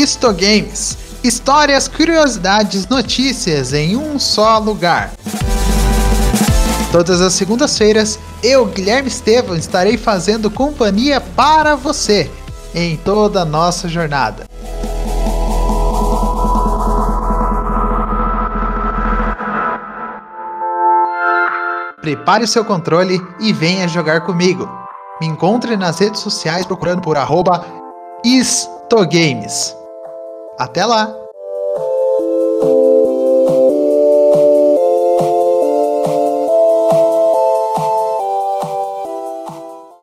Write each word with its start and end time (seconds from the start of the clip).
Isto 0.00 0.32
Games. 0.32 0.96
Histórias, 1.22 1.86
curiosidades, 1.86 2.88
notícias 2.88 3.74
em 3.74 3.98
um 3.98 4.18
só 4.18 4.56
lugar. 4.56 5.12
Todas 6.90 7.20
as 7.20 7.34
segundas-feiras, 7.34 8.18
eu, 8.42 8.64
Guilherme 8.64 9.08
Estevam, 9.08 9.54
estarei 9.56 9.98
fazendo 9.98 10.50
companhia 10.50 11.20
para 11.20 11.76
você 11.76 12.30
em 12.74 12.96
toda 12.96 13.42
a 13.42 13.44
nossa 13.44 13.90
jornada. 13.90 14.46
Prepare 22.00 22.44
o 22.44 22.48
seu 22.48 22.64
controle 22.64 23.20
e 23.38 23.52
venha 23.52 23.86
jogar 23.86 24.22
comigo. 24.22 24.66
Me 25.20 25.26
encontre 25.26 25.76
nas 25.76 25.98
redes 25.98 26.22
sociais 26.22 26.64
procurando 26.64 27.02
por 27.02 27.18
arroba 27.18 27.66
Istogames. 28.24 29.78
Até 30.60 30.84
lá! 30.84 31.29